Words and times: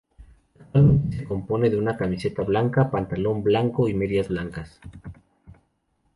Actualmente 0.57 1.15
se 1.17 1.25
compone 1.25 1.69
de 1.69 1.95
camiseta 1.95 2.41
blanca, 2.41 2.89
pantalón 2.89 3.43
blanco 3.43 3.87
y 3.87 3.93
medias 3.93 4.29
blancas. 4.29 4.81